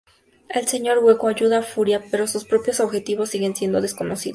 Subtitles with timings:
[0.49, 4.29] El Señor hueco ayuda a Furia, pero sus propios objetivos siguen siendo desconocidos.